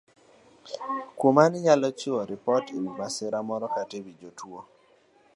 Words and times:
Kuom 1.17 1.35
ranyisi, 1.41 1.57
inyalo 1.59 1.87
chiwo 1.99 2.21
ripot 2.29 2.65
e 2.71 2.77
wi 2.81 2.89
masira 2.97 3.39
moro 3.47 3.65
kata 3.75 3.95
e 3.99 4.03
wi 4.05 4.13
jotuo. 4.19 4.61